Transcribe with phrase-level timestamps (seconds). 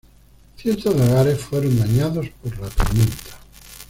[0.57, 3.37] Cientos de hogares fueron dañados por la tormenta.